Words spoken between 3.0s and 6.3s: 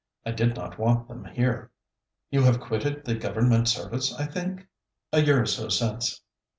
the Government service, I think?' 'A year or so since.'